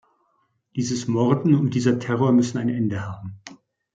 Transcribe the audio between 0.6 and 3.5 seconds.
Dieses Morden und dieser Terror müssen ein Ende haben.